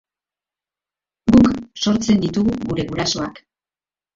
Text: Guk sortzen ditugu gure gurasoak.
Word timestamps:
Guk 1.35 1.45
sortzen 1.83 2.25
ditugu 2.25 2.57
gure 2.71 2.87
gurasoak. 2.91 3.39